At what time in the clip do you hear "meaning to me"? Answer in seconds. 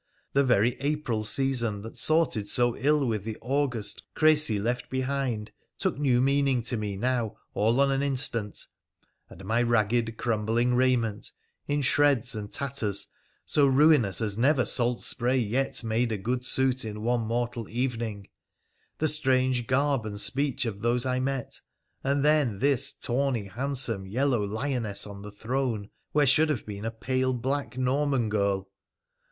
6.19-6.97